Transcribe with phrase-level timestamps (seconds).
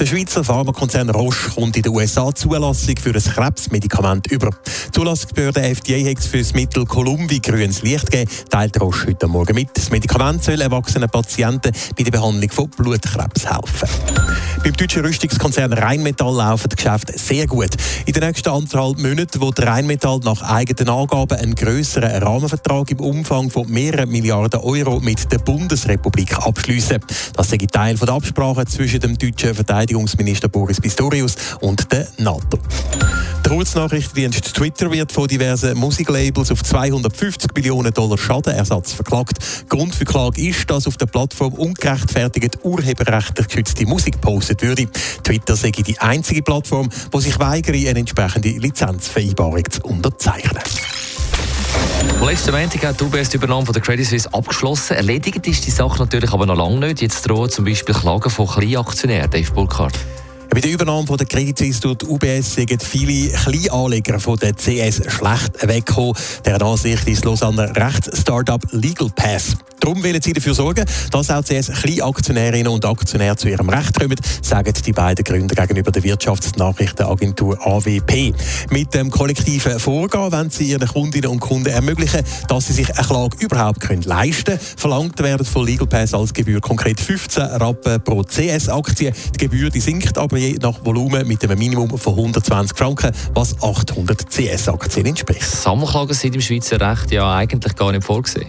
[0.00, 4.48] Der Schweizer Pharmakonzern Roche kommt in den USA Zulassung für ein Krebsmedikament über.
[4.86, 9.54] Die Zulassungsbehörde FDA hat für das Mittel Columvi grünes Licht gegeben, teilt Roche heute Morgen
[9.54, 9.68] mit.
[9.74, 13.88] Das Medikament soll erwachsenen Patienten bei der Behandlung von Blutkrebs helfen.
[14.62, 17.70] Beim deutschen Rüstungskonzern Rheinmetall laufen die Geschäfte sehr gut.
[18.06, 23.50] In den nächsten anderthalb Monaten wird Rheinmetall nach eigenen Angaben einen grösseren Rahmenvertrag im Umfang
[23.50, 26.98] von mehreren Milliarden Euro mit der Bundesrepublik abschließen.
[27.34, 32.58] Das sei Teil der Absprache zwischen dem deutschen Verteidigungsminister Boris Pistorius und der NATO.
[33.44, 39.38] Der Kurznachrichtendienst Twitter wird von diversen Musiklabels auf 250 Millionen Dollar Schadenersatz verklagt.
[39.68, 44.88] Grund für Klage ist, dass auf der Plattform ungerechtfertigt urheberrechtlich geschützte Musik gepostet würde.
[45.22, 50.62] Twitter sei die einzige Plattform, die sich weigere, eine entsprechende Lizenzvereinbarung zu unterzeichnen.
[52.24, 54.96] Letzten Montag hat die UBS die Übernahme von der Credit Suisse abgeschlossen.
[54.96, 57.02] Erledigt ist die Sache natürlich aber noch lange nicht.
[57.02, 59.30] Jetzt drohen zum Beispiel Klagen von Kleinaktionären.
[59.30, 59.94] Dave Burkhardt.
[60.50, 64.54] Bei der Übernahme von der Credit Suisse durch die UBS sind viele Kleinanleger von der
[64.54, 66.14] CS schlecht weggekommen.
[66.44, 69.56] Der Ansicht ist Lausanne Rechts-Startup Legal Pass.
[69.80, 74.16] Darum wollen sie dafür sorgen, dass auch CS Kleinaktionärinnen und Aktionäre zu ihrem Recht kommen,
[74.42, 78.34] sagen die beiden Gründer gegenüber der Wirtschaftsnachrichtenagentur AWP.
[78.70, 83.06] Mit dem kollektiven Vorgehen wollen sie ihren Kundinnen und Kunden ermöglichen, dass sie sich eine
[83.06, 84.60] Klage überhaupt können leisten können.
[84.76, 89.12] Verlangt werden von Legal Pass als Gebühr konkret 15 Rappen pro CS-Aktie.
[89.34, 93.56] Die Gebühr die sinkt aber je nach Volumen mit einem Minimum von 120 Franken, was
[93.62, 95.42] 800 CS-Aktien entspricht.
[95.42, 98.46] Sammelklagen sind im Schweizer Recht ja eigentlich gar nicht vorgesehen.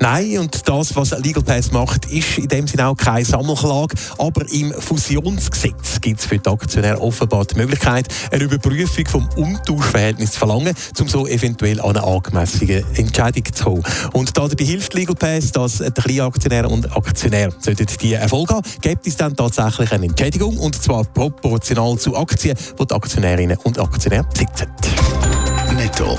[0.00, 3.94] Nein, und das, was Legal Pass macht, ist in dem Sinne auch keine Sammelklage.
[4.18, 10.32] Aber im Fusionsgesetz gibt es für die Aktionäre offenbar die Möglichkeit, eine Überprüfung vom Umtauschverhältnis
[10.32, 13.84] zu verlangen, um so eventuell an eine angemessene Entscheidung zu kommen.
[14.12, 19.06] Und dabei hilft Legal Pass, dass die Kleinaktionäre und Aktionäre sollten die Erfolg haben, gibt
[19.06, 24.24] es dann tatsächlich eine Entschädigung, und zwar proportional zu Aktien, die die Aktionärinnen und Aktionäre
[24.24, 24.68] besitzen.
[25.76, 26.18] Netto,